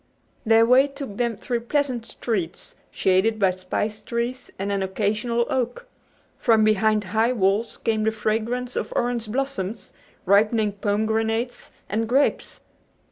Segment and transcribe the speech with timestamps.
[0.47, 5.85] Their way took them through pleasant streets shaded by spice trees and an occasional oak.
[6.39, 9.93] From behind high walls came the fragrance of orange blossoms,
[10.25, 12.61] ripening pomegranates and grapes.